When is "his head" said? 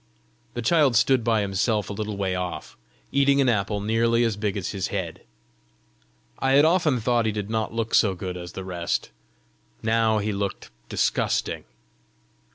4.69-5.21